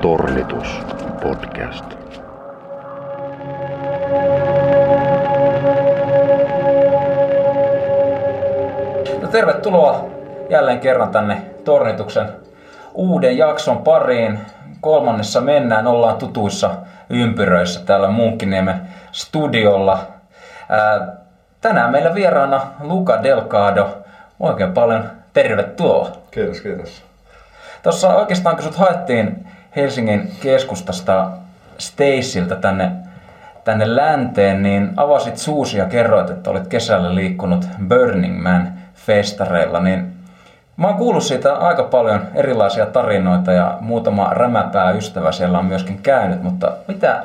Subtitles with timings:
[0.00, 0.80] Tornitus
[1.22, 1.84] podcast.
[9.22, 10.10] No tervetuloa
[10.50, 12.28] jälleen kerran tänne Tornituksen
[12.94, 14.38] uuden jakson pariin.
[14.80, 16.70] Kolmannessa mennään, ollaan tutuissa
[17.10, 18.80] ympyröissä täällä Munkkiniemen
[19.12, 19.98] studiolla.
[20.68, 21.16] Ää,
[21.60, 23.98] tänään meillä vieraana Luca Delgado.
[24.40, 26.12] Oikein paljon tervetuloa.
[26.30, 27.02] Kiitos, kiitos.
[27.82, 29.46] Tuossa oikeastaan kun sut haettiin
[29.76, 31.30] Helsingin keskustasta
[31.78, 32.90] Stacyltä tänne,
[33.64, 40.18] tänne länteen, niin avasit suusi ja kerroit, että olit kesällä liikkunut Burning Man festareilla, niin
[40.78, 45.98] Mä oon kuullut siitä aika paljon erilaisia tarinoita ja muutama rämäpää ystävä siellä on myöskin
[46.02, 47.22] käynyt, mutta mitä,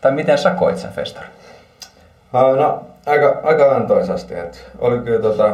[0.00, 1.30] tai miten sä koit sen festarin?
[2.32, 4.34] No, aika, aika antoisasti.
[4.34, 5.52] että oli kyllä tota,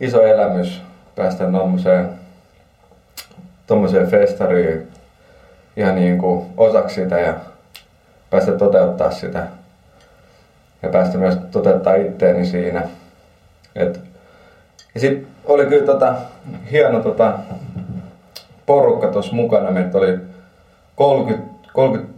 [0.00, 0.82] iso elämys
[1.16, 2.10] päästä tommoseen,
[3.66, 4.88] tommoseen festariin
[5.76, 7.34] ihan niin kuin osaksi sitä ja
[8.30, 9.46] päästä toteuttaa sitä.
[10.82, 12.82] Ja päästä myös toteuttaa itteeni siinä.
[13.74, 14.00] Et,
[14.94, 16.14] ja sitten oli kyllä tota,
[16.70, 17.38] hieno tota,
[18.66, 19.70] porukka tuossa mukana.
[19.70, 20.18] Meitä oli
[20.96, 22.14] 30, 30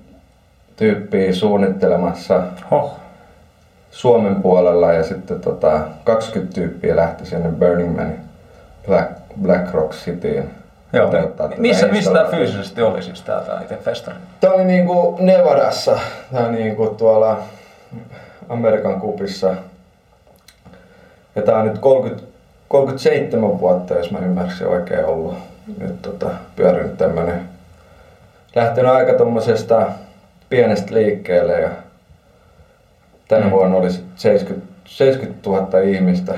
[0.76, 3.00] tyyppiä suunnittelemassa Hoh.
[3.90, 8.12] Suomen puolella ja sitten tota, 20 tyyppiä lähti sinne Burning Man
[8.86, 10.63] Black, Black Rock Cityin.
[10.96, 11.06] Joo.
[11.06, 14.16] toteuttaa tätä Missä, missä tämä fyysisesti oli siis tää, tää itse festari?
[14.40, 15.98] Tämä oli niinku Nevadassa,
[16.32, 17.38] tää niinku tuolla
[18.48, 19.54] Amerikan kupissa.
[21.36, 22.24] Ja tää on nyt 30,
[22.68, 25.34] 37 vuotta, jos mä ymmärsin oikein ollut.
[25.78, 27.48] Nyt tota, pyörinyt tämmönen,
[28.54, 29.86] lähtenyt aika tommosesta
[30.48, 31.68] pienestä liikkeelle ja
[33.28, 33.50] tänä Mm.
[33.50, 36.34] vuonna oli sit 70, 70 000 ihmistä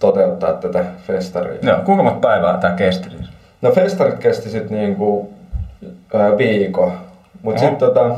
[0.00, 1.58] toteuttaa tätä festaria.
[1.62, 3.33] Joo, kuinka monta päivää tämä kesti siis?
[3.64, 5.32] No festarit kesti sitten niinku
[6.14, 6.92] ää, viikon,
[7.42, 8.16] mutta sitten tota,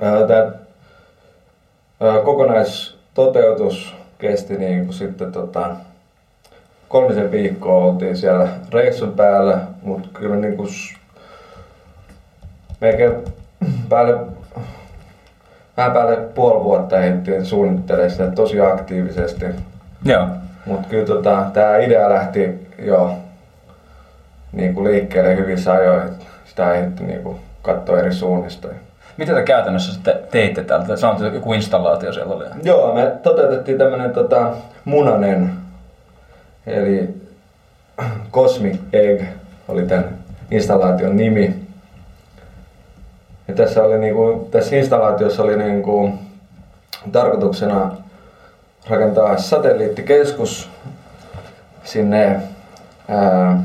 [0.00, 0.52] ää, tää
[2.00, 5.76] ää, kokonaistoteutus kesti niinku sitten tota,
[6.88, 10.66] kolmisen viikkoa oltiin siellä reissun päällä, mutta kyllä niinku
[12.80, 13.12] melkein
[13.88, 14.26] päälle,
[15.76, 19.44] vähän päälle puoli vuotta ehdittiin suunnittelemaan sitä tosi aktiivisesti.
[20.04, 20.26] Joo.
[20.66, 23.21] Mutta kyllä tota, tämä idea lähti jo
[24.52, 26.06] niin kuin liikkeelle hyvissä ajoin.
[26.06, 28.68] että Sitä ehditty niin kuin katsoa eri suunnista.
[29.16, 30.96] Mitä te käytännössä sitten teitte täältä?
[30.96, 32.44] Sanoit, että joku installaatio siellä oli.
[32.62, 34.52] Joo, me toteutettiin tämmönen tota,
[34.84, 35.50] munanen,
[36.66, 37.14] eli
[38.32, 39.22] Cosmic Egg
[39.68, 40.08] oli tämän
[40.50, 41.54] installaation nimi.
[43.48, 46.12] Ja tässä, oli niinku, tässä installaatiossa oli niinku,
[47.12, 47.96] tarkoituksena
[48.88, 50.70] rakentaa satelliittikeskus
[51.84, 52.40] sinne
[53.08, 53.62] ää,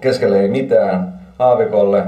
[0.00, 2.04] keskelle ei mitään aavikolle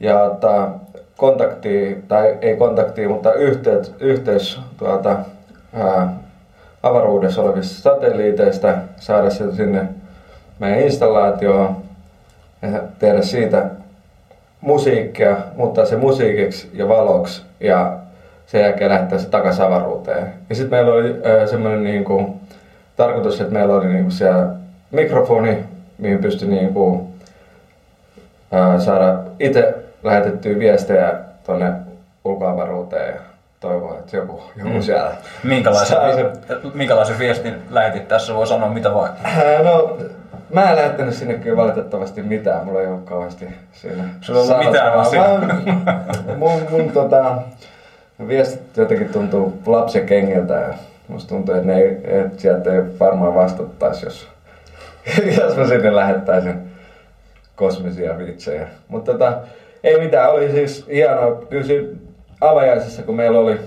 [0.00, 0.80] ja ottaa
[1.16, 5.16] kontakti, tai ei kontakti, mutta yhteys, yhteys tuolta
[5.72, 6.14] ää,
[6.82, 9.88] avaruudessa olevista satelliiteista, saada se sinne
[10.58, 11.76] meidän installaatioon
[12.62, 13.70] ja tehdä siitä
[14.60, 17.98] musiikkia, muuttaa se musiikiksi ja valoksi ja
[18.46, 20.32] sen jälkeen lähettää se takaisin avaruuteen.
[20.48, 21.14] Ja sitten meillä oli
[21.50, 22.36] semmoinen niinku,
[22.96, 24.48] tarkoitus, että meillä oli niinku siellä
[24.90, 25.64] mikrofoni,
[25.98, 27.08] mihin pystyi niinku,
[28.54, 31.14] äh, saada itse lähetettyä viestejä
[31.46, 31.72] tuonne
[32.24, 33.20] ulkoavaruuteen ja
[33.60, 34.82] toivoa, että joku, joku Mm.
[34.82, 35.10] siellä
[35.44, 36.26] Minkälaisen, saa sen
[36.74, 38.34] minkälaisen viestin lähetit tässä?
[38.34, 39.10] Voi sanoa mitä vaan.
[39.24, 39.98] Ää, No,
[40.52, 44.66] mä en lähettänyt sinne kyllä valitettavasti mitään, mulla ei ole kauheasti siinä Sulla ei ollut
[44.66, 44.92] mitään.
[46.26, 47.36] Mä- mun, mun tota,
[48.28, 50.74] viestit jotenkin tuntuu lapsen kengiltä ja
[51.08, 54.28] musta tuntuu, että, ne ei, että sieltä ei varmaan vastattaisi, jos,
[55.40, 56.74] jos mä sinne lähettäisin
[57.56, 58.68] kosmisia vitsejä.
[58.88, 59.38] Mutta tota,
[59.84, 61.42] ei mitään, oli siis hienoa.
[61.50, 61.64] Kyllä
[62.40, 63.60] avajaisessa, kun meillä oli,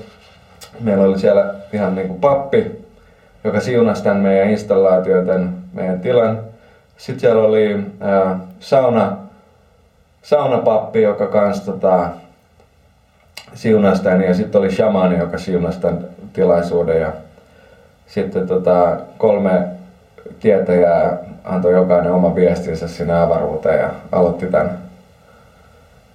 [0.80, 2.86] meillä oli siellä ihan niin kuin pappi,
[3.44, 6.40] joka siunasi tämän meidän installaatioiden, meidän tilan.
[6.98, 9.18] Sitten siellä oli ää, sauna,
[10.22, 12.10] saunapappi, joka kans tota,
[13.54, 14.24] siunasi tämän.
[14.24, 17.02] Ja sitten oli shamani, joka siunasi tämän tilaisuuden.
[17.02, 17.12] Ja
[18.08, 19.77] sitten tota, kolme
[20.40, 24.78] tietäjää antoi jokainen oma viestinsä sinne avaruuteen ja aloitti tämän,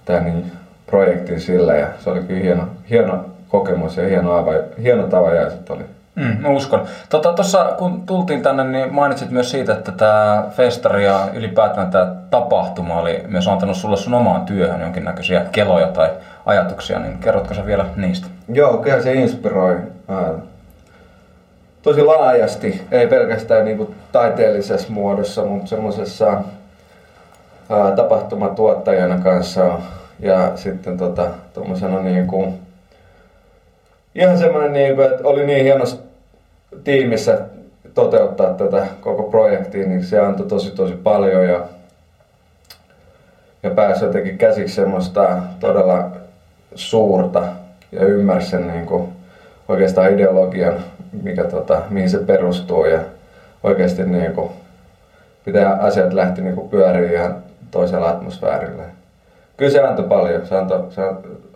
[0.04, 0.52] tämän niin,
[0.86, 1.74] projektin sillä.
[1.74, 5.84] Ja se oli kyllä hieno, hieno kokemus ja hieno, ava, hieno avajaiset oli.
[6.14, 6.86] Mm, mä uskon.
[7.10, 12.14] Tuossa tota, kun tultiin tänne, niin mainitsit myös siitä, että tämä festari ja ylipäätään tämä
[12.30, 16.10] tapahtuma oli myös antanut sulle sun omaan työhön jonkinnäköisiä keloja tai
[16.46, 18.26] ajatuksia, niin kerrotko sä vielä niistä?
[18.48, 19.76] Joo, kyllä se inspiroi
[21.82, 26.42] tosi laajasti, ei pelkästään niinku taiteellisessa muodossa, mutta semmoisessa
[27.96, 29.78] tapahtumatuottajana kanssa
[30.20, 32.54] ja sitten tota, tuommoisena niin kuin,
[34.14, 35.96] ihan semmoinen, niin kuin, että oli niin hienossa
[36.84, 37.38] tiimissä
[37.94, 41.60] toteuttaa tätä koko projektia, niin se antoi tosi tosi paljon ja,
[43.62, 46.10] ja pääsi jotenkin käsiksi semmoista todella
[46.74, 47.42] suurta
[47.92, 49.08] ja ymmärsi sen niin kuin,
[49.68, 50.74] oikeastaan ideologian,
[51.22, 53.00] mikä, tota, mihin se perustuu ja
[53.62, 54.50] oikeasti niin kuin,
[55.46, 57.36] miten asiat lähti niin kuin, pyöriin ihan
[57.70, 58.82] toisella atmosfäärillä.
[59.56, 61.02] Kyllä se antoi paljon, se, antoi, se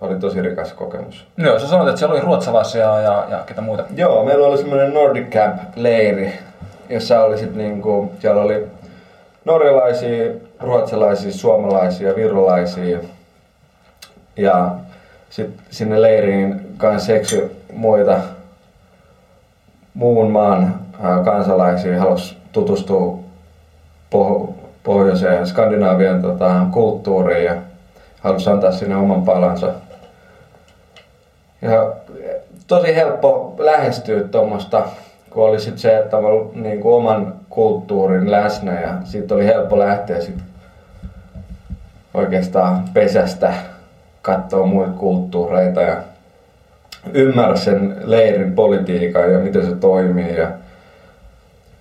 [0.01, 1.27] oli tosi rikas kokemus.
[1.37, 3.85] Joo, sä sanoit, että siellä oli ruotsalaisia ja, ja ketä muuta.
[3.97, 6.33] Joo, meillä oli semmoinen Nordic Camp-leiri,
[6.89, 8.67] jossa oli sit niinku, siellä oli
[9.45, 12.99] norjalaisia, ruotsalaisia, suomalaisia, virolaisia.
[14.37, 14.71] Ja
[15.31, 18.21] sitten sinne leiriin kanssa eksy muita
[19.95, 20.75] muun maan
[21.25, 23.19] kansalaisia, halusi tutustua
[24.15, 27.55] poh- pohjoiseen Skandinaavian tota, kulttuuriin ja
[28.21, 29.73] halusi antaa sinne oman palansa.
[31.63, 31.93] Ja
[32.67, 34.83] tosi helppo lähestyä tuommoista,
[35.31, 36.17] kun oli sit se, että
[36.55, 40.39] niin kuin oman kulttuurin läsnä ja siitä oli helppo lähteä sit
[42.15, 43.55] oikeastaan pesästä
[44.23, 45.97] katsoa muita kulttuureita ja
[47.15, 50.49] ymmärrä sen leirin politiikan ja miten se toimii ja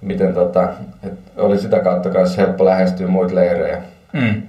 [0.02, 0.70] miten tota,
[1.04, 3.82] et oli sitä kautta myös helppo lähestyä muita leirejä.
[4.14, 4.42] Mm.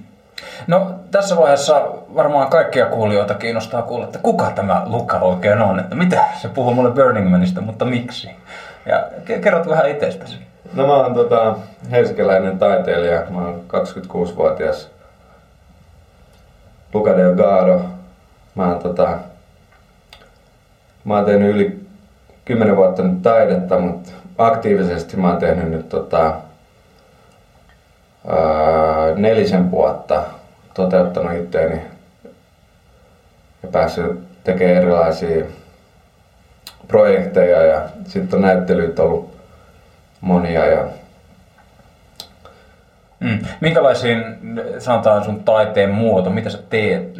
[0.67, 5.95] No tässä vaiheessa varmaan kaikkia kuulijoita kiinnostaa kuulla, että kuka tämä Luka oikein on, että
[5.95, 8.29] mitä se puhuu mulle Burning Manista, mutta miksi?
[8.85, 9.07] Ja
[9.41, 10.37] kerrot vähän itsestäsi.
[10.73, 11.55] No mä oon tota,
[11.91, 14.89] helsinkiläinen taiteilija, mä oon 26-vuotias
[16.93, 17.81] Luca Delgado.
[18.55, 19.19] Mä oon, tota,
[21.07, 21.79] mä oon tehnyt yli
[22.45, 26.23] 10 vuotta nyt taidetta, mutta aktiivisesti mä oon tehnyt nyt tota,
[28.27, 30.23] ää, nelisen vuotta
[30.73, 31.81] toteuttanut itteeni
[33.63, 35.45] ja päässyt tekemään erilaisia
[36.87, 39.37] projekteja ja sitten on näyttelyt ollut
[40.21, 40.85] monia ja
[43.19, 43.39] Mm.
[43.61, 44.23] Minkälaisiin,
[44.79, 47.17] sanotaan sun taiteen muoto, mitä sä teet?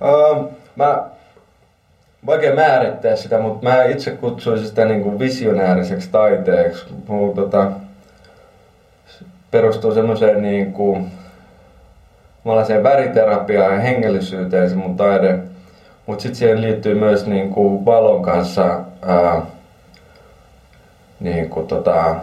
[0.00, 1.04] Uh, mä
[2.26, 6.86] vaikea määrittää sitä, mutta mä itse kutsuisin sitä niin kuin visionääriseksi taiteeksi.
[7.08, 7.72] Mulla tota,
[9.50, 11.10] perustuu semmoiseen niin kuin,
[12.82, 15.38] väriterapiaan ja hengellisyyteen se mun taide.
[16.06, 19.42] Mutta sitten siihen liittyy myös niin kuin valon kanssa ää,
[21.20, 22.16] niin kuin tota,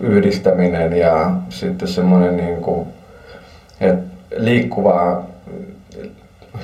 [0.00, 2.88] yhdistäminen ja sitten semmoinen niin kuin,
[4.36, 5.26] liikkuvaa,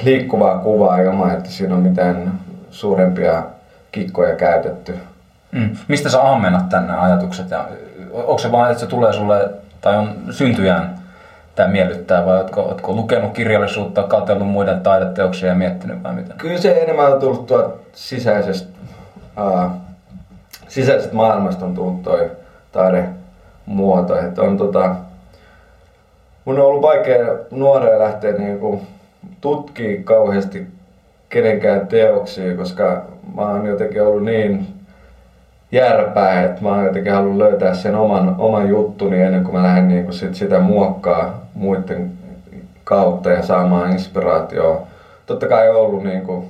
[0.02, 2.45] liikkuvaa kuvaa ilman, että siinä on mitään
[2.76, 3.42] suurempia
[3.92, 4.98] kikkoja käytetty.
[5.52, 5.76] Mm.
[5.88, 7.50] Mistä sä ammennat tänne ajatukset?
[7.50, 7.68] Ja,
[8.12, 9.50] onko se vaan, että se tulee sulle,
[9.80, 10.98] tai on syntyjään
[11.54, 16.34] tämä miellyttää, vai oletko, oletko lukenut kirjallisuutta, katsellut muiden taideteoksia ja miettinyt vai mitä?
[16.38, 18.78] Kyllä se enemmän on tullut tuolta sisäisestä,
[19.42, 19.70] uh,
[20.68, 22.30] sisäisestä maailmasta on tullut toi
[22.72, 24.18] taidemuoto.
[24.18, 24.94] Että on tota,
[26.44, 28.82] mun on ollut vaikea nuoreen lähteä niinku
[29.40, 30.75] tutkimaan kauheasti
[31.28, 34.66] kenenkään teoksia, koska mä oon jotenkin ollut niin
[35.72, 39.88] järpää, että mä oon jotenkin halunnut löytää sen oman, oman juttuni ennen kuin mä lähden
[39.88, 42.12] niin kuin sit sitä muokkaa muiden
[42.84, 44.86] kautta ja saamaan inspiraatioa.
[45.26, 46.46] Totta kai on ollut niin kuin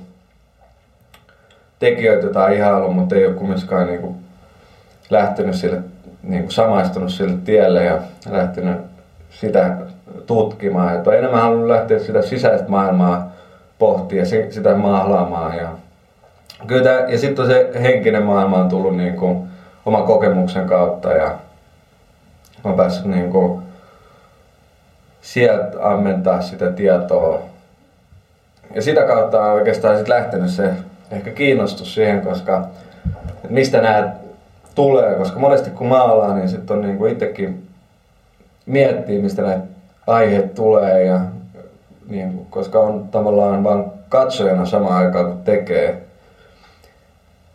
[1.79, 4.15] tekijöitä tai ihailu, mutta ei ole kumminkaan niin kuin
[5.09, 5.81] lähtenyt sille,
[6.23, 8.77] niin kuin samaistunut sille tielle ja lähtenyt
[9.29, 9.77] sitä
[10.25, 10.95] tutkimaan.
[10.95, 13.36] Että enemmän halunnut lähteä sitä sisäistä maailmaa
[13.79, 15.57] pohtia sitä mahlaamaan.
[15.57, 15.69] Ja,
[16.67, 19.47] kyllä tämä, ja sitten se henkinen maailma on tullut niin kuin
[19.85, 21.35] oman kokemuksen kautta ja
[22.63, 23.61] on päässyt niin kuin
[25.21, 27.41] sieltä ammentaa sitä tietoa.
[28.75, 30.69] Ja sitä kautta on oikeastaan sit lähtenyt se
[31.11, 32.67] ehkä kiinnostus siihen, koska
[33.49, 34.13] mistä nämä
[34.75, 37.67] tulee, koska monesti kun maalaa, niin sitten on niin kuin itsekin
[38.65, 39.63] miettii, mistä näitä
[40.07, 41.19] aiheet tulee ja
[42.07, 46.01] niin, koska on tavallaan vain katsojana samaan aikaan kun tekee.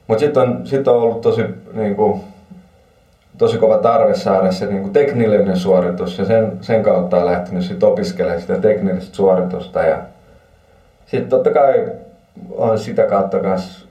[0.07, 2.21] Mutta sitten on, sit on ollut tosi, niin kuin,
[3.39, 7.65] tosi kova tarve saada se niin kuin teknillinen suoritus ja sen, sen kautta on lähtenyt
[7.65, 9.83] sit opiskelemaan sitä teknillistä suoritusta.
[9.83, 9.99] Ja
[11.07, 11.93] sitten totta kai
[12.51, 13.89] on sitä kautta myös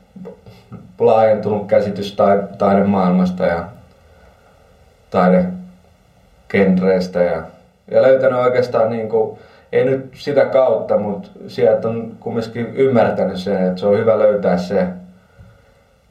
[0.99, 2.17] laajentunut käsitys
[2.57, 3.65] taidemaailmasta ja
[5.09, 7.43] taidekenreistä ja,
[7.91, 9.39] ja löytänyt oikeastaan niin kuin,
[9.71, 14.57] ei nyt sitä kautta, mutta sieltä on kumminkin ymmärtänyt sen, että se on hyvä löytää
[14.57, 14.87] se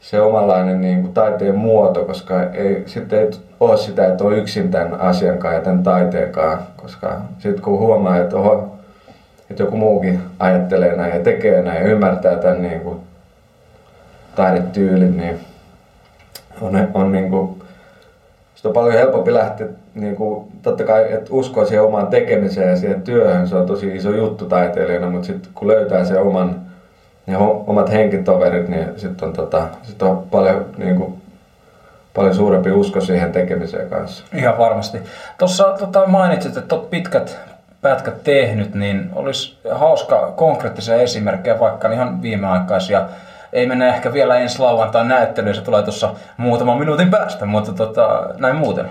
[0.00, 4.70] se omanlainen niin kuin taiteen muoto, koska ei, sitten ei ole sitä, että on yksin
[4.70, 8.76] tämän asian kanssa ja tämän taiteenkaan, koska sitten kun huomaa, että, oho,
[9.50, 13.00] että joku muukin ajattelee näin ja tekee näin ja ymmärtää tämän niin kuin
[14.36, 15.40] taidetyylin, niin
[16.60, 17.59] on, on niin kuin,
[18.60, 22.76] sitten on paljon helpompi lähteä, niin kuin, totta kai, että uskoo siihen omaan tekemiseen ja
[22.76, 26.60] siihen työhön, se on tosi iso juttu taiteilijana, mutta sitten kun löytää sen oman,
[27.26, 27.36] ne
[27.66, 31.22] omat henkitoverit, niin sitten on, tota, sit on paljon, niin kuin,
[32.14, 34.24] paljon suurempi usko siihen tekemiseen kanssa.
[34.34, 34.98] Ihan varmasti.
[35.38, 37.38] Tuossa tota, mainitsit, että olet pitkät
[37.82, 43.08] pätkät tehnyt, niin olisi hauska konkreettisia esimerkkejä, vaikka ihan viimeaikaisia
[43.52, 48.28] ei mennä ehkä vielä ensi lauantain näyttelyyn, se tulee tuossa muutaman minuutin päästä, mutta tota,
[48.38, 48.90] näin muuten.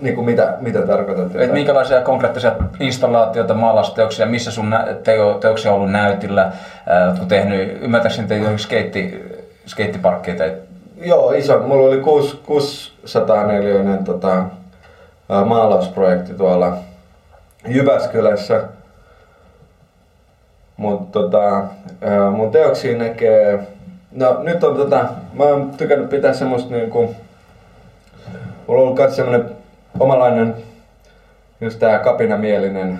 [0.00, 1.36] Niin kuin mitä, mitä tarkoitat?
[1.36, 6.52] Et minkälaisia konkreettisia installaatioita, maalausteoksia, missä sun teo, teoksia on ollut näytillä,
[7.06, 9.24] oletko tehnyt, ymmärtääkseni teitä skeitti,
[9.66, 10.44] skeittiparkkeita?
[11.00, 11.58] Joo, iso.
[11.58, 12.00] Mulla oli
[12.46, 14.44] 600 neliöinen tota,
[15.44, 16.76] maalausprojekti tuolla
[17.68, 18.62] Jyväskylässä–
[20.78, 21.64] mutta tota,
[22.32, 23.58] mun teoksia näkee...
[24.12, 27.14] No nyt on tota, mä oon tykännyt pitää semmoista niinku...
[28.66, 29.44] Mulla on ollut myös semmonen
[30.00, 30.54] omalainen
[31.60, 32.98] just tää kapinamielinen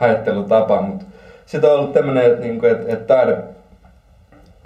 [0.00, 1.04] ajattelutapa, mutta
[1.46, 3.36] sitten on ollut tämmönen, että niinku, et, et taide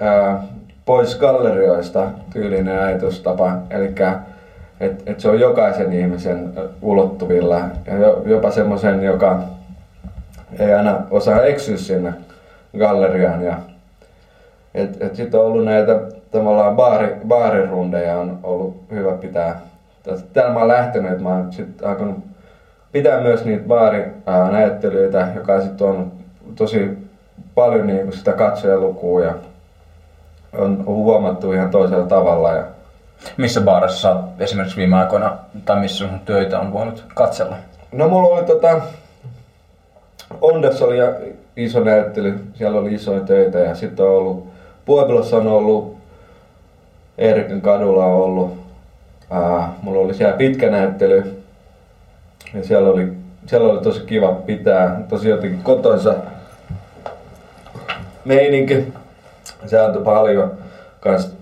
[0.00, 0.42] ää,
[0.84, 3.52] pois gallerioista tyylinen ajatustapa.
[3.70, 3.94] Eli
[4.80, 6.52] että et se on jokaisen ihmisen
[6.82, 9.42] ulottuvilla ja jopa semmoisen, joka
[10.58, 12.12] ei aina osaa eksyä sinne
[12.78, 13.42] galleriaan.
[13.44, 13.58] Ja,
[14.74, 19.60] et, et sitten on ollut näitä tavallaan baari, baarirundeja on ollut hyvä pitää.
[20.32, 22.16] Täällä mä oon lähtenyt, että mä oon sitten alkanut
[22.92, 26.12] pitää myös niitä baarinäyttelyitä, joka sitten on
[26.54, 26.98] tosi
[27.54, 29.34] paljon niin sitä katsojalukua ja
[30.58, 32.52] on huomattu ihan toisella tavalla.
[32.52, 32.64] Ja
[33.36, 37.56] missä baarissa sä esimerkiksi viime aikoina, tai missä sun töitä on voinut katsella?
[37.92, 38.80] No mulla oli tota,
[40.40, 40.96] Ondas oli
[41.56, 44.46] iso näyttely, siellä oli isoja töitä ja sitten on ollut,
[44.84, 45.96] Pueblossa on ollut,
[47.18, 48.58] Erikin kadulla on ollut,
[49.30, 51.42] ää, mulla oli siellä pitkä näyttely.
[52.54, 53.12] Ja siellä oli,
[53.46, 56.14] siellä oli tosi kiva pitää, tosi jotenkin kotoisa
[58.24, 58.92] meininki,
[59.66, 60.54] se antoi paljon
[61.00, 61.32] kans.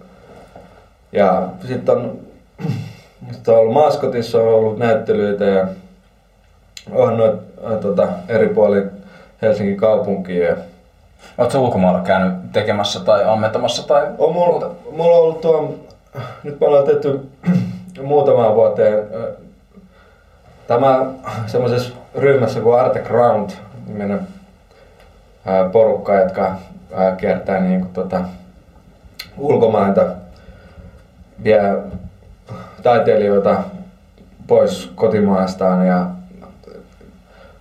[1.13, 2.19] Ja sitten on,
[3.33, 5.67] sit on ollut Maskotissa on ollut näyttelyitä ja
[6.93, 7.41] on noit,
[7.81, 8.83] tota, eri puoli
[9.45, 10.47] Helsingin kaupunkiin.
[10.47, 10.57] Ja
[11.39, 13.87] Oletko ulkomailla käynyt tekemässä tai ammentamassa?
[13.87, 14.07] Tai...
[14.19, 15.75] On mulla, mulla on ollut tuo,
[16.43, 17.29] nyt me ollaan tehty
[18.03, 19.05] muutamaan vuoteen
[20.67, 21.07] tämä
[21.47, 23.51] semmoisessa ryhmässä kuin Arte Ground,
[23.87, 24.21] nimenen
[25.73, 26.57] porukka, jotka
[27.17, 28.21] kiertää niin kuin, tota,
[29.39, 30.07] ulkomailta,
[31.45, 31.61] vie
[32.83, 33.63] taiteilijoita
[34.47, 36.07] pois kotimaastaan ja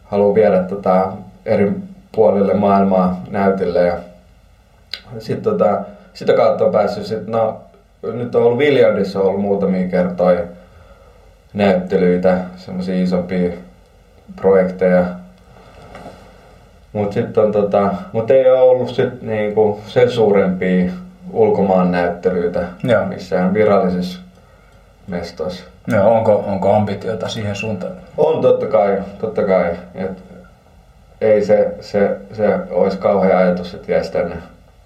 [0.04, 1.12] haluaa viedä tota,
[1.46, 1.72] eri
[2.12, 3.80] puolille maailmaa näytille.
[3.80, 3.98] Ja
[5.20, 5.82] sit, tota,
[6.14, 7.62] sitä kautta on päässyt, sit, no,
[8.14, 10.42] nyt on ollut Viljardissa on ollut muutamia kertoja
[11.54, 13.52] näyttelyitä, semmoisia isompia
[14.36, 15.06] projekteja.
[16.94, 20.92] Mutta sitten on tota, mut ei ole ollut sit niinku sen suurempia
[21.32, 23.06] ulkomaan näyttelyitä Joo.
[23.06, 24.20] missään virallisissa
[25.08, 25.64] mestoissa.
[25.88, 27.94] Joo, onko, onko ambitioita siihen suuntaan?
[28.18, 29.72] On totta kai, totta kai.
[29.96, 30.33] Et
[31.24, 34.36] ei se, se, se olisi kauhea ajatus, että jäisi tänne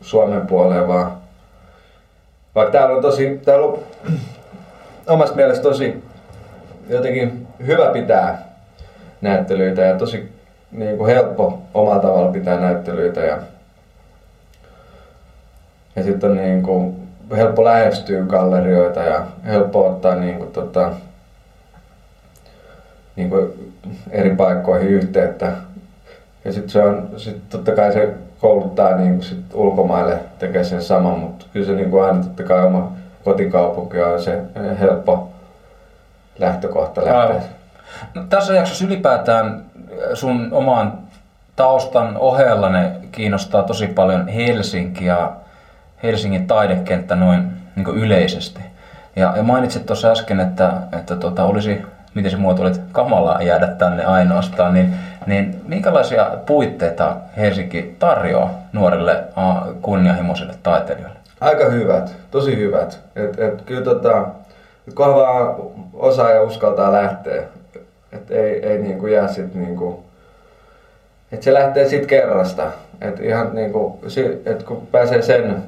[0.01, 1.11] Suomen puoleen, vaan
[2.55, 3.79] vaikka täällä on tosi, täällä on
[5.07, 6.03] omasta mielestä tosi
[6.89, 8.47] jotenkin hyvä pitää
[9.21, 10.31] näyttelyitä ja tosi
[10.71, 13.37] niin kuin helppo omalla tavalla pitää näyttelyitä ja,
[15.95, 20.91] ja sitten on niin kuin helppo lähestyä gallerioita ja helppo ottaa niin kuin, tota,
[23.15, 23.73] niin kuin
[24.11, 25.51] eri paikkoihin yhteyttä
[26.47, 31.19] ja sitten se on, sit totta kai se kouluttaa niin sit ulkomaille tekee sen saman,
[31.19, 32.91] mutta kyllä se niin kuin aina totta kai oma
[33.23, 34.41] kotikaupunki on se
[34.79, 35.29] helppo
[36.39, 37.41] lähtökohta lähteä.
[38.13, 39.65] No, tässä jaksossa ylipäätään
[40.13, 40.93] sun oman
[41.55, 45.31] taustan ohella ne kiinnostaa tosi paljon Helsinki ja
[46.03, 48.59] Helsingin taidekenttä noin niin yleisesti.
[49.15, 51.81] Ja, ja mainitsit tuossa äsken, että, että tota, olisi,
[52.13, 54.95] miten se muotoilit, kamalaa jäädä tänne ainoastaan, niin
[55.27, 59.23] niin minkälaisia puitteita Helsinki tarjoaa nuorille
[59.81, 61.17] kunnianhimoisille taiteilijoille?
[61.41, 62.99] Aika hyvät, tosi hyvät.
[63.15, 64.27] Et, et, kyllä tota,
[64.95, 65.55] kunhan
[65.93, 67.43] osaa ja uskaltaa lähteä.
[68.11, 70.03] Et ei, ei niinku jää sit niinku,
[71.31, 72.71] et se lähtee sit kerrasta.
[73.01, 73.99] Et ihan niinku,
[74.45, 75.63] et kun pääsee sen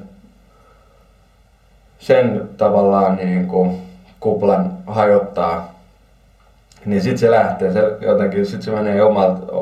[2.00, 3.82] sen tavallaan niin kuin
[4.20, 5.69] kuplan hajottaa,
[6.84, 9.52] niin sitten se lähtee, se jotenkin, sitten se menee omalta,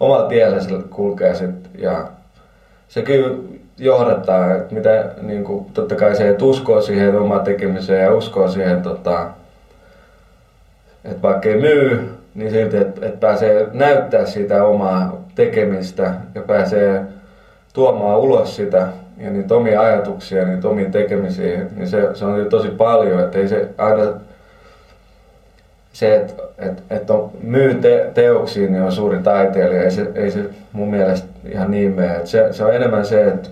[0.00, 2.06] omalla tiellä se kulkee sit, ja
[2.88, 3.38] se kyllä
[3.78, 8.48] johdattaa, että mitä niin kuin, totta kai se, että uskoo siihen omaan tekemiseen ja uskoo
[8.48, 9.28] siihen, tota,
[11.04, 17.02] että vaikka ei myy, niin silti, että, että pääsee näyttää sitä omaa tekemistä ja pääsee
[17.72, 22.68] tuomaan ulos sitä ja niitä omia ajatuksia, niitä omia tekemisiä, niin se, se on tosi
[22.68, 24.12] paljon, että ei se aina
[25.92, 29.82] se, että et, et on, myy te, teoksia, niin on suuri taiteilija.
[29.82, 32.16] Ei se, ei se mun mielestä ihan niin mene.
[32.16, 33.48] Et se, se on enemmän se, että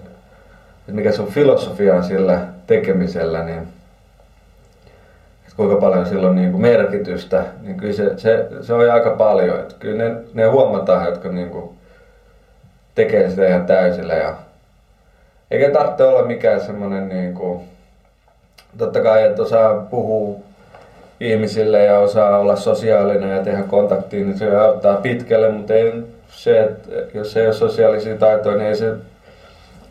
[0.88, 3.58] et mikä se on filosofia sillä tekemisellä, niin
[5.50, 9.10] että kuinka paljon sillä on niin kuin merkitystä, niin kyllä se, se, se on aika
[9.10, 9.60] paljon.
[9.60, 11.70] Et kyllä ne, ne huomataan, jotka niin kuin
[12.94, 14.14] tekee sitä ihan täysillä.
[14.14, 14.34] Ja,
[15.50, 17.60] eikä tarvitse olla mikään semmoinen, niin kuin,
[18.78, 20.38] totta kai, että osaa puhua
[21.20, 25.92] ihmisille ja osaa olla sosiaalinen ja tehdä kontaktiin, niin se auttaa pitkälle, mutta ei
[26.28, 28.94] se, että jos ei ole sosiaalisia taitoja, niin ei se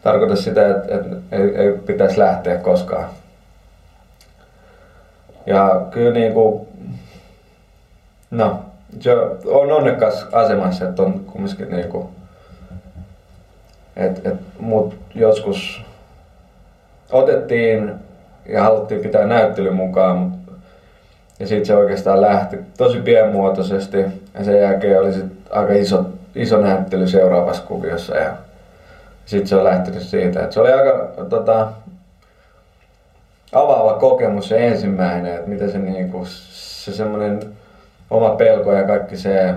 [0.03, 3.09] tarkoita sitä, että, että ei, ei pitäisi lähteä koskaan.
[5.45, 6.67] Ja kyllä niin kuin,
[8.31, 8.59] no,
[9.00, 9.13] se
[9.45, 12.07] on onnekas asemassa, että on kumminkin niin kuin,
[13.95, 15.81] että, että mut joskus
[17.12, 17.93] otettiin
[18.45, 20.38] ja haluttiin pitää näyttely mukaan,
[21.39, 23.98] ja sitten se oikeastaan lähti tosi pienmuotoisesti.
[24.34, 26.05] Ja sen jälkeen oli sit aika iso,
[26.36, 28.17] iso näyttely seuraavassa kuviossa.
[28.17, 28.34] Ja
[29.25, 31.67] sitten se on lähtenyt siitä, että se oli aika tota,
[33.53, 37.39] avaava kokemus se ensimmäinen, että mitä se niinku, se semmoinen
[38.10, 39.53] oma pelko ja kaikki se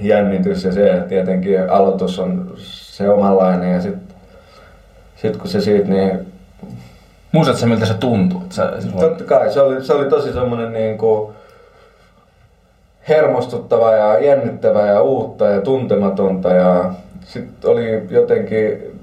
[0.00, 3.72] jännitys ja se tietenkin aloitus on se omanlainen.
[3.72, 4.16] Ja sitten
[5.16, 6.33] sit kun se siitä niin
[7.34, 8.40] Muistatko sä, miltä se tuntuu?
[8.42, 11.32] Että sä, siis Totta kai, se oli, se oli tosi semmoinen niin kuin
[13.08, 19.00] hermostuttava ja jännittävä ja uutta ja tuntematonta ja sitten oli jotenkin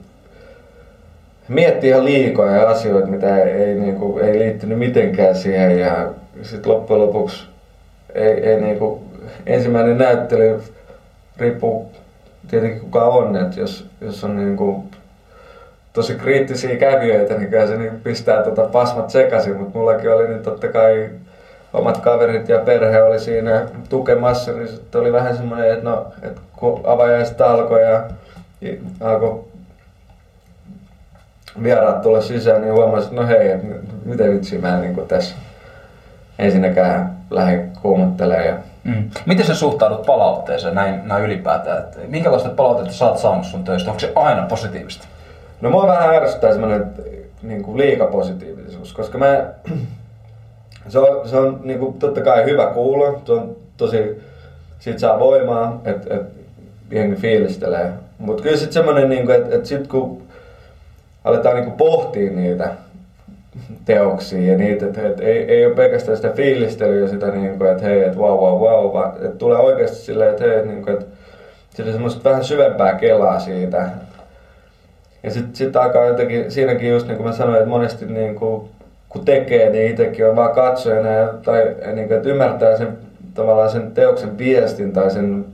[1.48, 6.10] mietti ihan liikoja asioita, mitä ei, ei, niin kuin, ei liittynyt mitenkään siihen ja
[6.42, 7.48] sitten loppujen lopuksi
[8.14, 9.02] ei, ei niin kuin,
[9.46, 10.64] ensimmäinen näyttely
[11.38, 11.92] riippuu
[12.48, 14.84] tietenkin kuka on, että jos, jos on niin kuin
[15.94, 20.44] tosi kriittisiä kävijöitä, niin kyllä se niin pistää tota pasmat sekaisin, mutta mullakin oli niin
[20.44, 21.10] totta kai
[21.74, 26.42] omat kaverit ja perhe oli siinä tukemassa, niin sitten oli vähän semmoinen, että no, että
[26.56, 28.04] kun avajaiset alkoi ja
[29.00, 29.44] alkoi
[31.64, 33.68] vieraat tulla sisään, niin huomasin, että no hei, että
[34.06, 35.36] miten vitsi mä niin tässä
[36.40, 38.48] ensinnäkään lähde kuumottelemaan.
[38.48, 38.58] Ja...
[38.84, 39.10] Mm.
[39.26, 41.80] Miten sä suhtaudut palautteeseen näin, näin ylipäätään?
[41.80, 43.90] Että minkälaista palautetta oot saanut sun töistä?
[43.90, 45.08] Onko se aina positiivista?
[45.62, 46.86] No mua vähän ärsyttää semmoinen
[47.42, 49.46] niin kuin liikapositiivisuus, koska mä,
[50.88, 54.22] se on, se on niin kuin, totta kai hyvä kuulla, se on tosi,
[54.80, 56.22] siitä saa voimaa, että et,
[56.92, 57.94] jengi fiilistelee.
[58.18, 60.22] Mutta kyllä sitten semmoinen, niin että et sit kun
[61.24, 62.74] aletaan niin kuin pohtia niitä
[63.86, 67.84] teoksia ja niitä, että et, ei, ei ole pelkästään sitä fiilistelyä sitä, niin kuin, että
[67.84, 71.06] hei, että wow, wow, wow, vaan että tulee oikeasti silleen, että hei, niin kuin, että
[71.76, 73.90] sillä semmoista vähän syvempää kelaa siitä,
[75.24, 78.70] ja sitten sit alkaa jotenkin, siinäkin just niin kuin mä sanoin, että monesti niin kuin,
[79.10, 82.98] kun tekee, niin itsekin on vaan katsojana ja, tai niin kuin, että ymmärtää sen
[83.34, 85.46] tavallaan sen teoksen viestin tai sen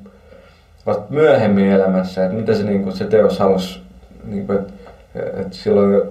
[0.86, 3.82] vasta myöhemmin elämässä, että mitä se, niin kuin, se teos halusi,
[4.26, 4.74] niin kuin, että,
[5.16, 6.02] että silloin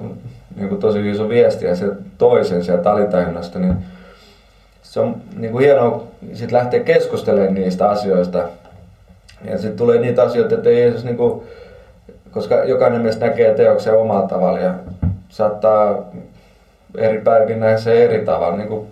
[0.57, 1.87] niin kuin, tosi iso viesti ja se
[2.19, 3.75] toisen sieltä alitajunnasta, niin
[4.83, 8.49] se on niin kuin hienoa sit lähteä keskustelemaan niistä asioista.
[9.45, 11.43] Ja sitten tulee niitä asioita, että ei edes niin kuin,
[12.37, 14.75] koska jokainen meistä näkee teoksen omalla tavalla ja
[15.29, 16.05] saattaa
[16.99, 18.87] eri päivin nähdä se eri tavalla, niin kuin,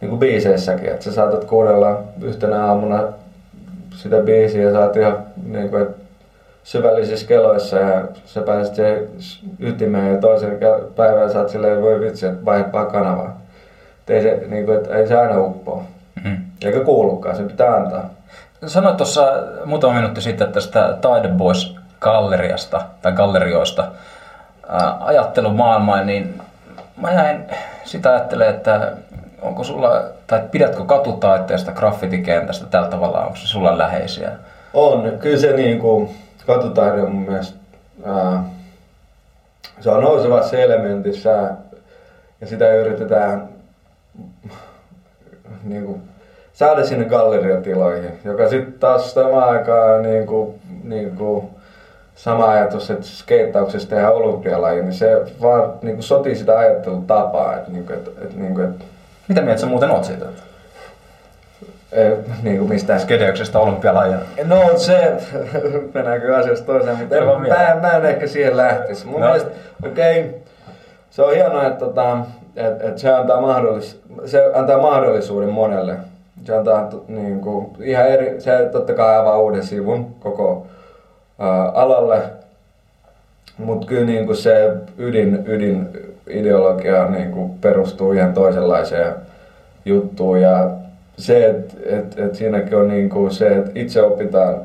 [0.00, 0.88] niin kuin biiseissäkin.
[0.88, 3.02] Että sä saatat kuunnella yhtenä aamuna
[3.96, 5.86] sitä biisiä ja saat ihan niin kuin,
[6.62, 9.08] syvällisissä keloissa ja sä pääset siihen
[9.58, 10.58] ytimeen ja toisen
[10.96, 13.40] päivän saat silleen, voi vitsi, että vaihdepaa kanavaa.
[14.08, 15.84] ei se, niin kuin, että ei se aina uppoa.
[16.16, 16.36] Mm-hmm.
[16.64, 18.10] Eikä kuulukaan, se pitää antaa.
[18.66, 19.32] Sanoit tuossa
[19.64, 23.88] muutama minuutti sitten tästä Taideboys galleriasta tai gallerioista
[25.00, 26.40] ajattelumaailmaa, niin
[26.96, 27.44] mä jäin
[27.84, 28.92] sitä ajattelemaan, että
[29.42, 34.30] onko sulla, tai pidätkö katutaiteesta, graffitikentästä tällä tavalla, onko se sulla läheisiä?
[34.74, 36.10] On, kyllä se niin kuin,
[36.46, 37.58] katutaide on mun mielestä,
[38.04, 38.44] ää,
[39.80, 41.50] se on nousevassa elementissä
[42.40, 43.48] ja sitä yritetään
[45.64, 46.02] niin kuin,
[46.52, 50.54] saada sinne galleriatiloihin, joka sitten taas samaan aikaan niin kuin,
[50.84, 51.50] niin kuin,
[52.14, 57.56] sama ajatus, että skeittauksesta tehdään olympialaji, niin se vaan niin kuin sotii sitä ajattelutapaa.
[57.56, 58.84] Että, niin kuin, että, että, niin kuin, että,
[59.28, 60.26] Mitä mieltä sä muuten oot siitä?
[61.92, 64.18] eh, niin kuin mistä Skedeyksestä olympialajina.
[64.44, 65.12] No se,
[65.94, 69.06] mennäänkö asiasta toiseen, mutta en, mä, mä en ehkä siihen lähtisi.
[69.06, 69.26] Mun No.
[69.26, 69.50] mielestä,
[69.86, 70.32] okei, okay,
[71.10, 72.18] se on hienoa, että, tota,
[72.56, 75.96] että, että se, antaa mahdollis, se antaa mahdollisuuden monelle.
[76.44, 80.66] Se antaa niin kuin, ihan eri, se totta kai avaa uuden sivun koko
[81.74, 82.22] alalle,
[83.58, 85.88] mutta kyllä niin kuin se ydin, ydin
[86.26, 89.14] ideologia niin kuin perustuu ihan toisenlaiseen
[89.84, 90.40] juttuun.
[90.40, 90.70] Ja
[91.16, 94.60] se, että et, et siinäkin on niin kuin se, että itse opitaan,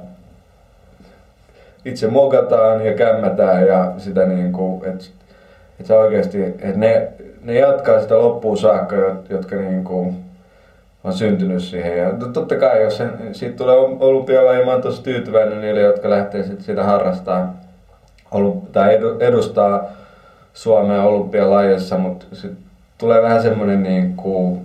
[1.85, 5.05] itse mokataan ja kämmätään ja sitä niin kuin, että
[5.79, 7.07] et oikeasti, että ne,
[7.43, 10.28] ne jatkaa sitä loppuun saakka, jot- jotka niin kuin
[11.03, 11.97] on syntynyt siihen.
[11.97, 16.09] Ja to- totta kai, jos se, siitä tulee olympialaji, mä oon tosi tyytyväinen niille, jotka
[16.09, 17.53] lähtee sit sitä harrastaa
[18.71, 19.83] tai edu- edustaa
[20.53, 22.51] Suomea olympialajissa, mutta sit
[22.97, 24.15] tulee vähän semmoinen, niin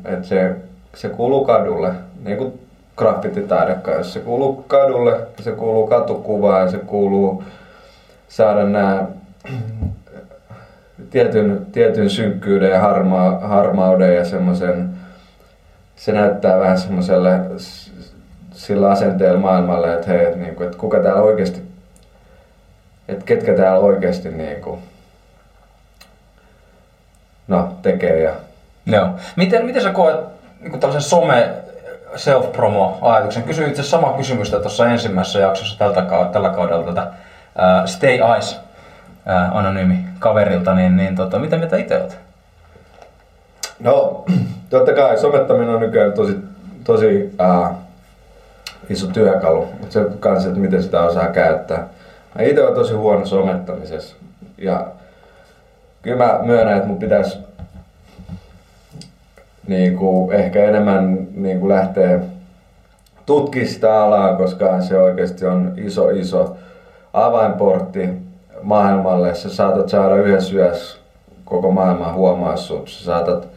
[0.04, 0.56] että se,
[0.94, 1.92] se kuuluu kadulle,
[2.24, 2.52] niin kuin
[2.96, 4.04] graffititaidekaan.
[4.04, 7.44] Se kuuluu kadulle, se kuuluu katukuvaan ja se kuuluu
[8.28, 9.06] saada nämä
[11.10, 14.90] tietyn, tietyn synkkyyden ja harma, harmauden ja semmoisen,
[15.96, 17.40] se näyttää vähän semmoiselle
[18.52, 21.62] sillä asenteella maailmalle, että hei, että, niinku, että kuka täällä oikeasti,
[23.08, 24.78] että ketkä täällä oikeasti niinku,
[27.48, 28.34] no, tekee ja
[28.86, 29.08] Joo.
[29.36, 30.20] Miten, miten sä koet
[30.60, 31.54] niin tällaisen some
[32.16, 33.42] self-promo-ajatuksen?
[33.42, 39.56] Kysyin itse samaa kysymystä tuossa ensimmäisessä jaksossa tältä, tällä kaudella tältä uh, Stay Ice uh,
[39.56, 42.16] anonyymi kaverilta, niin, niin tota, mitä mitä itse oot?
[43.80, 44.24] No,
[44.78, 46.36] totta kai somettaminen on nykyään tosi,
[46.84, 47.74] tosi ää,
[48.90, 51.88] iso työkalu, mutta se kanssa, että miten sitä osaa käyttää.
[52.34, 54.16] Mä itse olen tosi huono somettamisessa
[54.58, 54.86] ja
[56.02, 57.38] kyllä mä myönnän, että mun pitäisi
[59.66, 62.20] niinku, ehkä enemmän niinku, lähteä
[63.26, 66.56] tutkimaan sitä alaa, koska se oikeasti on iso, iso
[67.12, 68.08] avainportti
[68.62, 69.34] maailmalle.
[69.34, 70.98] Sä saatat saada yhdessä yössä
[71.44, 72.88] koko maailman huomaa sut.
[72.88, 73.53] Sä saatat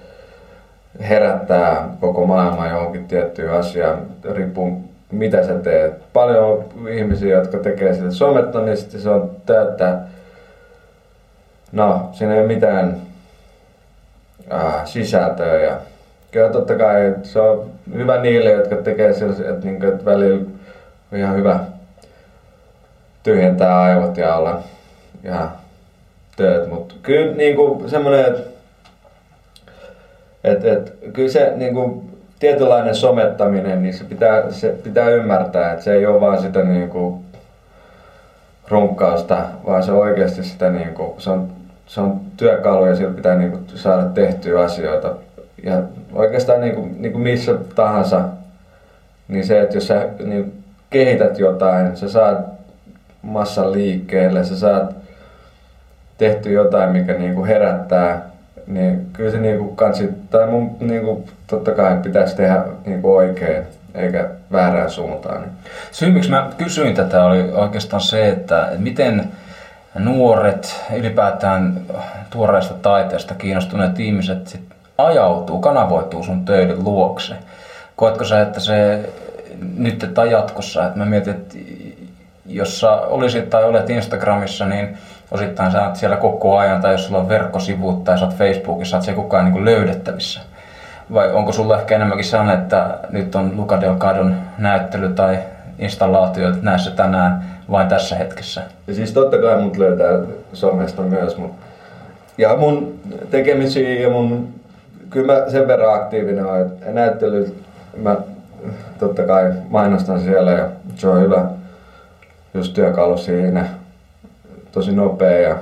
[0.99, 6.13] herättää koko maailman johonkin tiettyyn asiaan, riippuu mitä sä teet.
[6.13, 9.99] Paljon on ihmisiä, jotka tekee sitä somettamista, se on täyttä,
[11.71, 12.97] no siinä ei ole mitään
[14.53, 15.77] äh, sisältöä ja
[16.31, 20.45] kyllä totta kai se on hyvä niille, jotka tekee sellaisia, että, niinku, että välillä
[21.11, 21.59] on ihan hyvä
[23.23, 24.63] tyhjentää aivot ja olla
[25.23, 25.51] ihan
[26.35, 28.56] tööt, mutta kyllä niinku semmoinen, että
[30.51, 32.03] et, et, kyllä se niinku,
[32.39, 37.21] tietynlainen somettaminen, niin se pitää, se pitää ymmärtää, että se ei ole vaan sitä niinku,
[38.67, 41.47] runkkausta, vaan se oikeasti sitä, niinku, se, on,
[41.87, 45.15] se on työkalu ja sillä pitää niinku, saada tehtyä asioita.
[45.63, 45.83] Ja
[46.13, 48.21] oikeastaan niinku, niinku missä tahansa,
[49.27, 50.51] niin se, että jos sä niinku,
[50.89, 52.45] kehität jotain, sä saat
[53.21, 54.95] massan liikkeelle, sä saat
[56.17, 58.36] tehty jotain, mikä niinku herättää,
[58.67, 63.63] niin kyllä se niinku kansi, tai mun niinku, totta kai pitäisi tehdä niinku oikein,
[63.95, 65.41] eikä väärään suuntaan.
[65.41, 65.51] Niin.
[65.91, 69.31] Syy, miksi mä kysyin tätä, oli oikeastaan se, että miten
[69.99, 71.81] nuoret, ylipäätään
[72.29, 74.61] tuoreesta taiteesta kiinnostuneet ihmiset sit
[74.97, 77.35] ajautuu, kanavoituu sun töiden luokse.
[77.95, 79.09] Koetko sä, että se
[79.77, 81.57] nyt tai jatkossa, että mä mietin, että
[82.45, 84.97] jos sä olisit tai olet Instagramissa, niin
[85.31, 88.97] osittain sä oot siellä koko ajan, tai jos sulla on verkkosivut tai sä oot Facebookissa,
[88.97, 90.39] oot koko ajan niin löydettävissä.
[91.13, 95.39] Vai onko sulla ehkä enemmänkin sellainen, että nyt on Luca Delgadon näyttely tai
[95.79, 98.61] installaatio näissä tänään vain tässä hetkessä?
[98.87, 100.19] Ja siis totta kai mut löytää
[100.53, 101.37] somesta myös.
[101.37, 101.51] Mut.
[102.37, 102.99] Ja mun
[103.31, 104.47] tekemisiä ja mun,
[105.09, 107.55] kyllä mä sen verran aktiivinen olen, että näyttely,
[107.97, 108.15] mä
[108.99, 111.45] totta kai mainostan siellä ja se on hyvä
[112.53, 113.65] just työkalu siinä.
[114.71, 115.57] Tosi nopea ja,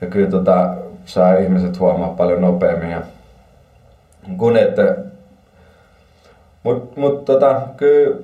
[0.00, 2.90] ja kyllä tota, saa ihmiset huomaa paljon nopeammin.
[2.90, 3.02] Ja,
[4.38, 4.96] kun että,
[6.62, 8.16] mut, mut tota, kyllä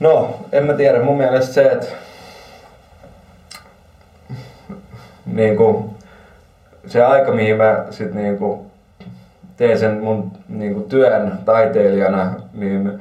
[0.00, 1.02] No, en mä tiedä.
[1.02, 1.86] Mun mielestä se, että
[5.26, 5.94] niinku,
[6.86, 8.66] se aika, mihin mä sit niinku
[9.56, 13.00] teen sen mun niinku työn taiteilijana, niin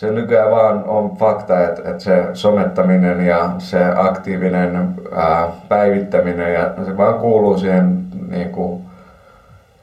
[0.00, 6.74] se nykyään vaan on fakta, että, että se somettaminen ja se aktiivinen ää, päivittäminen ja
[6.84, 8.80] se vaan kuuluu siihen niinku,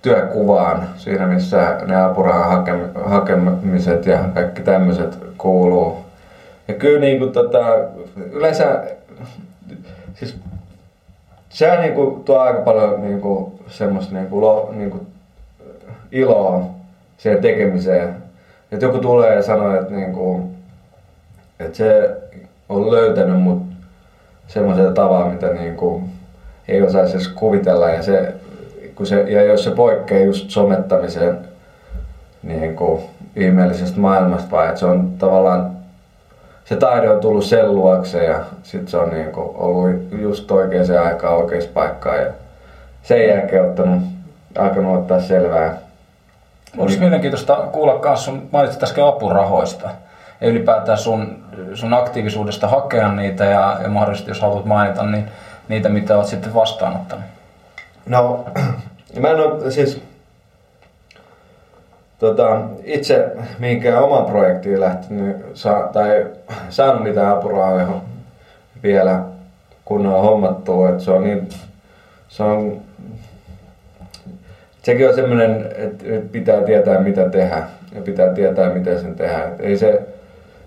[0.02, 6.06] työkuvaan siinä, missä ne apurahan hakem- hakemiset ja kaikki tämmöiset kuuluu.
[6.68, 7.76] Ja kyllä niin kuin, tota,
[8.32, 8.84] yleensä,
[10.14, 10.38] siis
[11.50, 15.08] sehän niin kuin, tuo aika paljon niin kuin, semmoista niin kuin, lo, niin kuin,
[16.12, 16.64] iloa
[17.18, 18.27] siihen tekemiseen.
[18.72, 20.56] Että joku tulee ja sanoo, että, niin kuin,
[21.60, 22.18] että se
[22.70, 23.64] on löytänyt mut
[24.48, 26.04] semmoisella tavalla, mitä niin kuin,
[26.68, 27.90] ei osaisi edes kuvitella.
[27.90, 28.34] Ja, se,
[28.96, 31.38] kun se, ja jos se poikkeaa just somettamiseen
[32.44, 33.02] niin kuin,
[33.36, 35.78] ihmeellisestä maailmasta, vai että se on tavallaan
[36.66, 41.06] se taide on tullut sen luokse ja sitten se on niin kuin ollut just oikeaan
[41.06, 42.32] aikaan oikeassa paikkaan ja
[43.04, 44.02] sen jälkeen ottanut,
[44.58, 45.78] alkanut ottaa selvää.
[46.78, 49.90] Olisi mielenkiintoista kuulla myös sun, mainitsit äsken apurahoista
[50.42, 55.28] ja ylipäätään sun, sun aktiivisuudesta hakea niitä ja, ja mahdollisesti jos haluat mainita, niin
[55.68, 57.26] niitä mitä olet sitten vastaanottanut.
[58.06, 58.46] No,
[59.20, 60.02] mä en ole siis
[62.20, 66.26] tota, itse mihinkään oman projektiin lähtenyt saa, tai
[66.70, 67.88] saanut mitään apurahoja
[68.84, 69.22] vielä
[69.86, 70.90] kunnolla hommattua.
[70.90, 71.50] Että se on niin,
[72.30, 72.82] se on,
[74.88, 77.64] sekin on semmoinen, että pitää tietää mitä tehdä
[77.96, 79.44] ja pitää tietää miten sen tehdä.
[79.44, 80.02] Et ei se,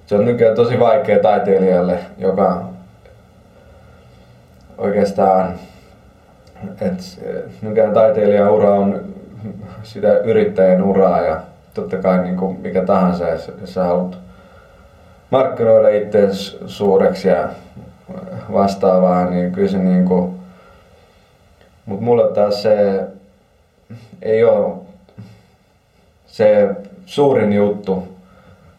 [0.07, 2.65] se on nykyään tosi vaikea taiteilijalle, joka
[4.79, 5.55] oikeastaan,
[6.81, 7.03] että
[7.63, 9.01] nykyään taiteilijan ura on
[9.83, 11.41] sitä yrittäjän uraa ja
[11.75, 14.19] totta kai niin kuin mikä tahansa, jos, sä haluat
[15.31, 17.49] markkinoida itseäsi suureksi ja
[18.53, 20.41] vastaavaa, niin kyllä se niin kuin,
[21.87, 23.07] mutta mulle taas se
[24.23, 24.75] ei ole
[26.27, 26.69] se
[27.07, 28.09] suurin juttu,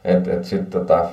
[0.04, 1.06] että et sit tota,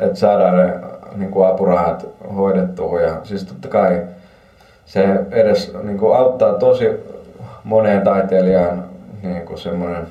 [0.00, 0.80] et saadaan ne
[1.16, 3.00] niin kuin apurahat hoidettua.
[3.00, 4.02] Ja siis totta kai
[4.86, 6.88] se edes niin kuin auttaa tosi
[7.64, 8.84] moneen taiteilijaan
[9.22, 10.06] niin kuin semmoinen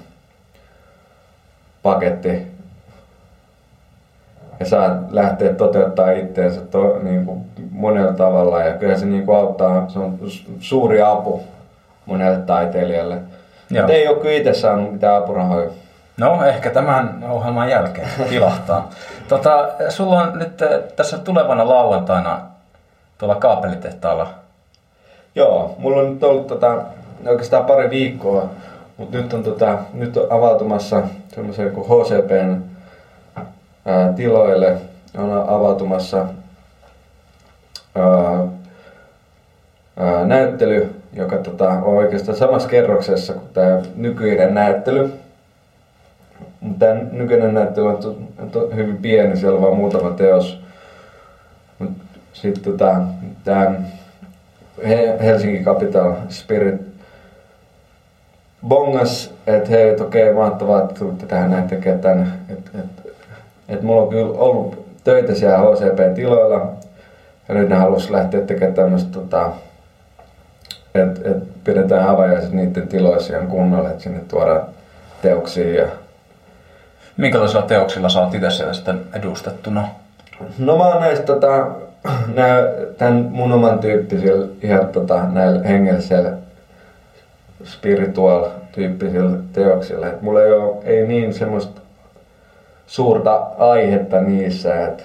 [1.84, 2.48] paketti.
[4.60, 8.64] Ja saa lähteä toteuttaa itseensä to, niin kuin monella tavalla.
[8.64, 10.20] Ja kyllä se niin kuin auttaa, se on
[10.60, 11.44] suuri apu
[12.06, 13.16] monelle taiteilijalle.
[13.70, 15.70] Mutta ei ole kyllä itse saanut mitään apurahoja.
[16.18, 18.90] No, ehkä tämän ohjelman jälkeen kilahtaa.
[19.30, 20.58] tota, sulla on nyt
[20.96, 22.42] tässä tulevana lauantaina
[23.18, 24.28] tuolla kaapelitehtaalla.
[25.36, 26.78] Joo, mulla on nyt ollut tota,
[27.28, 28.50] oikeastaan pari viikkoa,
[28.98, 31.02] mutta nyt on, tota, nyt on avautumassa
[31.36, 32.62] semmoisen kuin HCPn
[33.86, 34.78] ää, tiloille
[35.18, 36.26] on avautumassa
[37.96, 38.48] ää,
[39.98, 45.13] ää, näyttely, joka tota, on oikeastaan samassa kerroksessa kuin tämä nykyinen näyttely.
[46.80, 48.15] Tämä nykyinen näyttely on to,
[48.52, 50.62] to, hyvin pieni, siellä on vain muutama teos.
[52.34, 53.02] Sitten tota,
[53.43, 53.71] tämä
[55.24, 56.82] Helsinki Capital Spirit
[58.67, 62.28] bongas, että hei, että okei, mahtavaa, että tulitte tähän näin tekemään tänne.
[62.50, 63.13] Että et,
[63.69, 66.71] et mulla on kyllä ollut töitä siellä HCP-tiloilla
[67.47, 69.52] ja nyt ne halusi lähteä tekemään tämmöistä tota,
[70.96, 74.62] että et pidetään avajaiset niiden tiloissa ihan kunnolla, että sinne tuodaan
[75.22, 75.88] teoksia ja
[77.18, 79.88] Minkälaisilla teoksilla sä oot itse siellä sitten edustettuna?
[80.60, 81.68] No mä oon näistä tota,
[82.36, 82.64] nää,
[82.98, 86.34] tämän mun oman tyyppisillä ihan tota, näillä hengellisillä
[87.64, 90.08] spiritual tyyppisillä teoksilla.
[90.08, 91.82] Et mulla ei ole ei niin semmoista
[92.88, 95.04] suurta aihetta niissä, että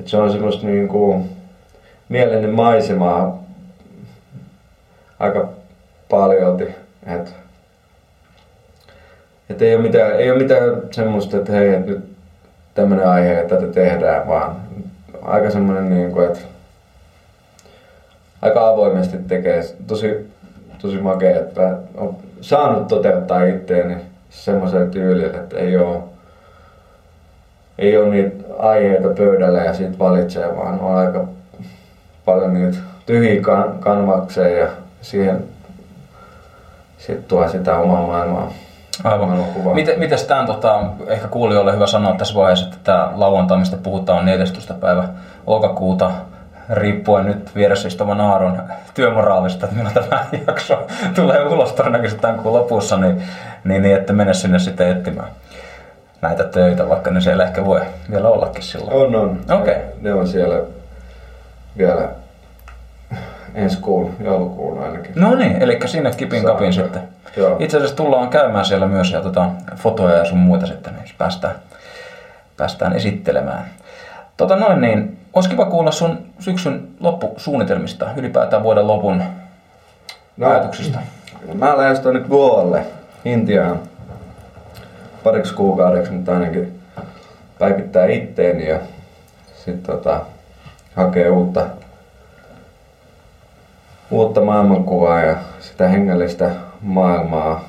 [0.00, 1.26] et se on semmoista niinku
[2.08, 3.41] mielenne maisemaa
[5.22, 5.48] aika
[6.10, 6.74] paljolti.
[7.06, 7.34] Et,
[9.50, 12.04] et ei, ole mitään, ei ole mitään semmoista, että hei, et nyt
[12.74, 14.56] tämmöinen aihe, että tätä tehdään, vaan
[15.22, 16.40] aika semmoinen, niin kuin, että
[18.42, 19.62] aika avoimesti tekee.
[19.86, 20.30] Tosi,
[20.78, 23.96] tosi makea, että on saanut toteuttaa itteeni
[24.30, 25.98] semmoisella tyylillä, että ei ole,
[27.78, 31.24] ei ole niitä aiheita pöydällä ja sitten valitsee, vaan on aika
[32.24, 35.44] paljon niitä tyhjiä kan- kanvakseja ja siihen
[36.98, 38.52] sitten tuo sitä omaa maailmaa.
[39.04, 39.44] Aivan.
[39.74, 44.18] Miten, mites tämän, tota, ehkä kuulijoille hyvä sanoa tässä vaiheessa, että tämä lauantai, mistä puhutaan,
[44.18, 44.74] on 14.
[44.74, 45.08] päivä
[45.46, 46.10] lokakuuta,
[46.70, 48.62] riippuen nyt vieressä istuvan Aaron
[48.94, 53.22] työmoraalista, että milloin tämä jakso tulee ulos todennäköisesti tämän kuun lopussa, niin,
[53.64, 55.28] niin, niin että mene sinne sitten etsimään
[56.22, 58.96] näitä töitä, vaikka ne siellä ehkä voi vielä ollakin silloin.
[58.96, 59.40] On, on.
[59.60, 59.74] Okei.
[59.74, 59.86] Okay.
[60.00, 60.60] Ne on siellä
[61.78, 62.08] vielä
[63.54, 65.12] ensi kuun, joulukuun ainakin.
[65.14, 67.02] No niin, eli sinne kipin kapin sitten.
[67.36, 67.56] Joo.
[67.58, 71.54] Itse asiassa tullaan käymään siellä myös ja tota, fotoja ja sun muita sitten, niin päästään,
[72.56, 73.64] päästään esittelemään.
[74.36, 79.22] Tota noin niin, olisi kiva kuulla sun syksyn loppusuunnitelmista, ylipäätään vuoden lopun
[80.36, 80.98] no, ajatuksista.
[81.54, 82.86] mä lähdin tuonne Goalle,
[83.24, 83.80] Intiaan,
[85.24, 86.80] pariksi kuukaudeksi nyt ainakin
[87.58, 88.78] päivittää itteeni ja
[89.64, 90.20] sitten tota,
[90.96, 91.66] hakee uutta,
[94.12, 97.64] uutta maailmankuvaa ja sitä hengellistä maailmaa.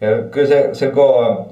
[0.00, 1.46] Ja kyllä se, se Go on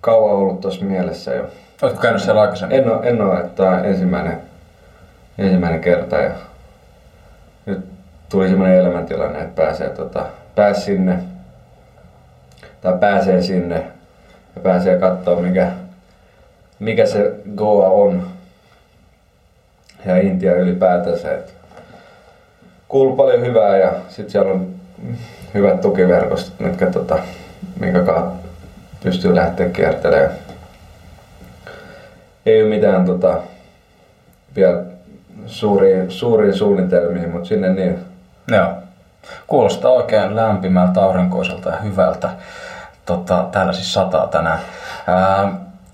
[0.00, 1.44] kauan ollut tuossa mielessä jo.
[1.82, 2.78] Oletko käynyt siellä aikaisemmin?
[2.78, 4.40] En ole, en ole että tämä on ensimmäinen,
[5.38, 6.30] ensimmäinen kerta ja
[7.66, 7.84] nyt
[8.28, 11.18] tuli semmoinen elämäntilanne, että pääsee, tota, pääs sinne
[12.80, 13.76] tai pääsee sinne
[14.56, 15.72] ja pääsee katsoa mikä,
[16.78, 18.26] mikä se Goa on
[20.06, 21.34] ja Intia ylipäätänsä.
[21.34, 21.57] Et
[22.88, 24.68] kuuluu paljon hyvää ja sitten siellä on
[25.54, 27.18] hyvät tukiverkostot, mitkä, tota,
[27.80, 28.48] minkä kautta
[29.02, 30.30] pystyy lähteä kiertelemään.
[32.46, 33.40] Ei ole mitään tota,
[34.56, 34.82] vielä
[35.46, 37.98] suuria, suuria suunnitelmia, mutta sinne niin.
[38.48, 38.68] Joo.
[39.46, 42.30] Kuulostaa oikein lämpimältä, aurinkoiselta ja hyvältä.
[43.06, 44.58] Tota, täällä siis sataa tänään.
[45.06, 45.52] Ää,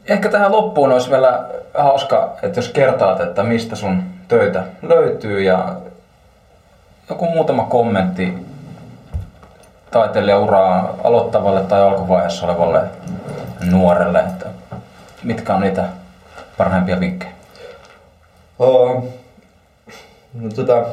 [0.09, 5.77] ehkä tähän loppuun olisi vielä hauska, että jos kertaat, että mistä sun töitä löytyy ja
[7.09, 8.35] joku muutama kommentti
[9.91, 12.81] taiteilijauraa aloittavalle tai alkuvaiheessa olevalle
[13.71, 14.47] nuorelle, että
[15.23, 15.85] mitkä on niitä
[16.59, 17.33] parhaimpia vinkkejä?
[18.59, 19.05] Oh,
[20.35, 20.85] no, tota,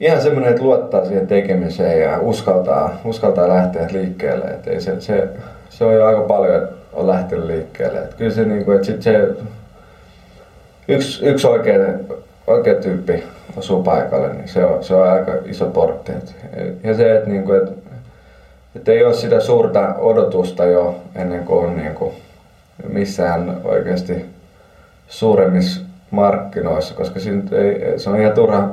[0.00, 4.44] ihan semmoinen, että luottaa siihen tekemiseen ja uskaltaa, uskaltaa lähteä liikkeelle.
[4.44, 5.28] Et ei se, se,
[5.70, 7.98] se, on jo aika paljon, että on lähtenyt liikkeelle.
[7.98, 9.28] Et kyllä se, niin kuin, että sit se
[10.88, 11.74] yksi, yksi oikea,
[12.46, 13.24] oikea tyyppi
[13.56, 16.12] osuu paikalle, niin se on, se on aika iso portti.
[16.12, 16.34] Et,
[16.82, 17.72] ja se, että, niin kuin, että,
[18.76, 22.14] että ei ole sitä suurta odotusta jo ennen kuin on niin kuin,
[22.88, 24.26] missään oikeasti
[25.08, 25.80] suuremmissa
[26.10, 27.20] markkinoissa, koska
[27.52, 28.70] ei, se on ihan turha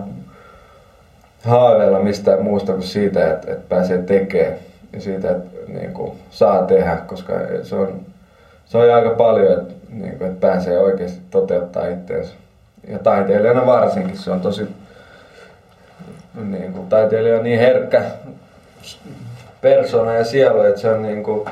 [1.44, 4.58] haaveilla mistään muusta kuin siitä, että, että pääsee tekemään
[4.94, 7.34] ja siitä, että niin kuin, saa tehdä, koska
[7.64, 8.02] se on,
[8.66, 12.34] se on aika paljon, että, niin kuin, että pääsee oikeasti toteuttaa itseensä.
[12.88, 14.68] Ja taiteilijana varsinkin se on tosi,
[16.44, 18.06] niin kuin, taiteilija on niin herkkä
[19.62, 21.50] persona ja sielu, että se on niin kuin,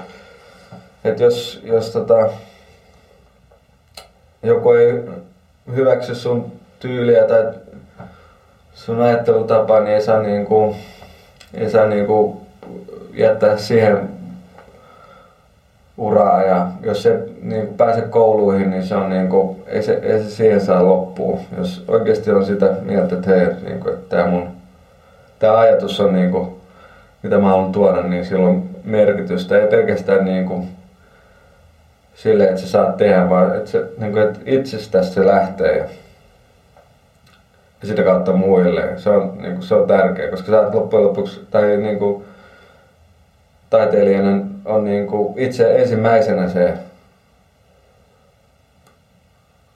[1.03, 2.29] että jos, jos tota,
[4.43, 5.03] joku ei
[5.75, 7.53] hyväksy sun tyyliä tai
[8.73, 10.75] sun ajattelutapaa, niin ei saa, niinku,
[11.53, 12.41] ei saa niinku
[13.13, 14.20] jättää siihen
[16.01, 20.29] uraa ja jos se niinku pääse kouluihin, niin se on niinku, ei, se, ei se
[20.29, 21.39] siihen saa loppua.
[21.57, 24.47] Jos oikeasti on sitä mieltä, että hei, niinku, että tämä mun
[25.39, 26.59] tämä ajatus on niinku,
[27.23, 29.59] mitä mä haluan tuoda, niin sillä on merkitystä.
[29.59, 30.65] Ei pelkästään niinku,
[32.15, 35.85] sille, että sä saat tehdä, vaan että, se, niin kuin, että itsestäsi se lähtee ja,
[37.81, 38.89] ja sitä kautta muille.
[38.97, 42.25] Se on, niin kuin, se on tärkeä, koska sä oot loppujen lopuksi, tai niin kuin,
[43.71, 46.73] taiteilijana on niin kuin, itse ensimmäisenä se,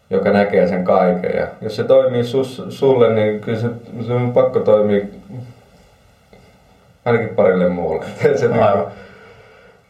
[0.09, 1.37] joka näkee sen kaiken.
[1.37, 3.67] Ja jos se toimii sus, sulle, niin kyllä se,
[4.07, 5.05] se on pakko toimia
[7.05, 8.05] ainakin parille muulle.
[8.39, 8.85] se, niin kuin,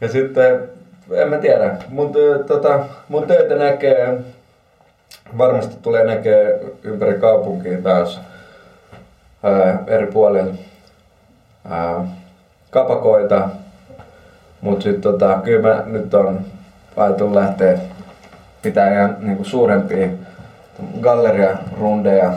[0.00, 0.68] ja sitten
[1.10, 1.76] en mä tiedä.
[1.88, 2.12] Mun,
[2.46, 4.18] tota, mun töitä näkee,
[5.38, 8.20] varmasti tulee näkee ympäri kaupunkia taas
[9.42, 10.54] ää, eri puolilla
[11.68, 12.06] ää,
[12.70, 13.48] kapakoita.
[14.60, 16.40] Mutta sitten tota, kyllä mä nyt on
[16.96, 17.78] ajatellut lähteä
[18.62, 20.08] pitää ihan niinku suurempia
[21.00, 22.32] galleriarundeja.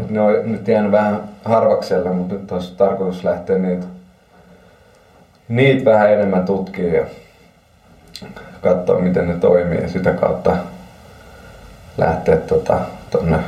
[0.00, 3.86] Et ne on nyt jäänyt vähän harvakselle, mutta nyt olisi tarkoitus lähteä niitä,
[5.48, 7.06] niitä vähän enemmän tutkimaan
[8.62, 10.56] katsoa miten ne toimii ja sitä kautta
[11.98, 12.80] lähteä tota,
[13.10, 13.38] tonne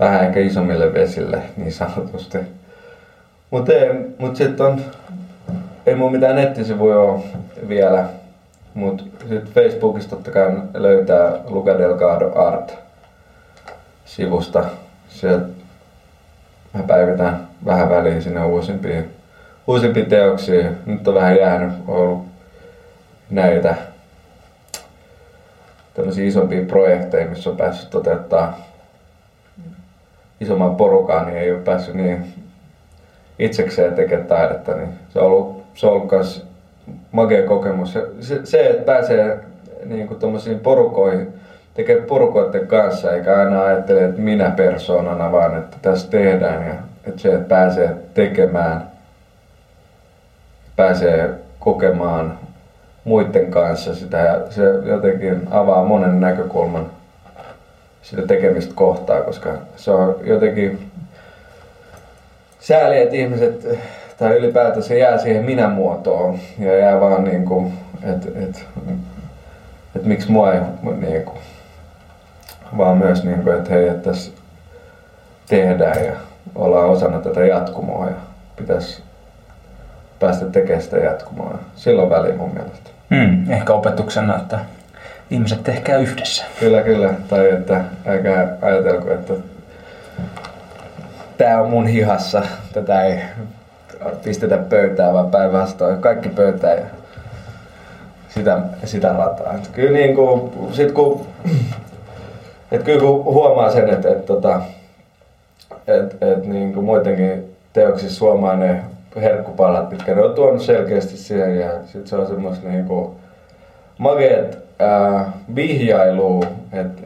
[0.00, 2.38] vähän ehkä isommille vesille niin sanotusti.
[3.50, 3.72] Mutta
[4.18, 4.80] mut sitten on,
[5.86, 7.20] ei mun mitään nettisivuja ole
[7.68, 8.04] vielä,
[8.74, 12.76] mutta sitten Facebookista totta kai löytää Luca Delgado Art
[14.04, 14.64] sivusta.
[15.08, 15.46] Sieltä
[16.72, 19.02] mä päivitän vähän väliin sinne uusimpia,
[19.66, 20.70] uusimpia teoksia.
[20.86, 22.24] Nyt on vähän jäänyt, ollut
[23.30, 23.74] näitä
[25.94, 28.58] tämmöisiä isompia projekteja, missä on päässyt toteuttaa
[30.40, 32.34] isomman porukaan, niin ei ole päässyt niin
[33.38, 35.63] itsekseen tekemään taidetta, niin se on ollut,
[36.10, 36.46] myös
[37.12, 37.92] magea kokemus.
[38.20, 39.38] se, se, että pääsee
[39.84, 41.32] niin kuin porukoihin,
[41.74, 46.74] tekee porukoiden kanssa, eikä aina ajattele, että minä persoonana, vaan että tässä tehdään ja
[47.06, 48.86] että se, että pääsee tekemään,
[50.76, 52.38] pääsee kokemaan
[53.04, 56.90] muiden kanssa sitä ja se jotenkin avaa monen näkökulman
[58.02, 60.90] sitä tekemistä kohtaa, koska se on jotenkin
[62.60, 63.78] sääli, että ihmiset
[64.18, 68.66] tai ylipäätänsä jää siihen minä-muotoon ja jää vaan niin kuin, että et,
[69.96, 70.60] et miksi mua ei
[70.96, 71.38] niin kuin,
[72.76, 74.32] vaan myös niin kuin, että hei, että tässä
[75.48, 76.12] tehdään ja
[76.54, 78.16] ollaan osana tätä jatkumoa ja
[78.56, 79.02] pitäisi
[80.20, 81.58] päästä tekemään sitä jatkumoa.
[81.76, 82.90] Silloin väliin mun mielestä.
[83.14, 84.58] Hmm, ehkä opetuksena, että
[85.30, 86.44] ihmiset tehkää yhdessä.
[86.60, 87.14] Kyllä, kyllä.
[87.28, 89.34] Tai että älkää ajatelko, että
[91.38, 92.42] tämä on mun hihassa,
[92.72, 93.20] tätä ei
[94.24, 96.84] pistetä pöytään, vaan päinvastoin kaikki pöytään ja
[98.28, 99.54] sitä, sitä rataa.
[99.54, 101.26] Et kyllä niin kuin, sit kun,
[102.72, 104.60] et kyllä kun huomaa sen, että et, tota,
[105.86, 108.80] et, et niin kuin muidenkin teoksissa huomaa ne
[109.16, 113.10] herkkupalat, mitkä ne on tuonut selkeästi siihen ja sit se on semmoista niin kuin
[113.98, 117.02] mageet äh, vihjailu, että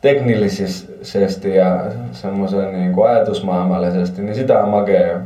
[0.00, 5.20] teknillisesti ja semmoisen niin ajatusmaailmallisesti, niin sitä on makea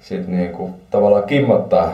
[0.00, 1.92] sit niin kuin, tavallaan kimmottaa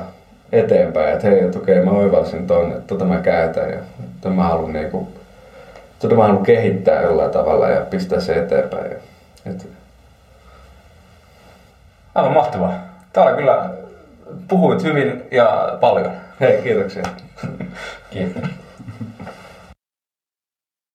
[0.52, 3.78] eteenpäin, että hei, että okei, mä oivalsin ton, että tota mä käytän ja
[4.20, 5.08] tota mä haluan niin kuin,
[5.98, 8.90] tota mä haluan kehittää jollain tavalla ja pistää se eteenpäin.
[8.90, 8.96] Ja,
[9.46, 9.68] et,
[12.14, 12.74] Aivan mahtavaa.
[13.12, 13.70] Tää oli kyllä,
[14.48, 16.12] puhuit hyvin ja paljon.
[16.40, 17.02] hei, kiitoksia.
[18.10, 18.50] Kiitos.